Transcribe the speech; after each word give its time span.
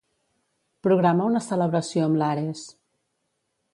Programa 0.87 1.27
una 1.33 1.41
celebració 1.49 2.07
amb 2.07 2.21
l'Ares. 2.23 2.65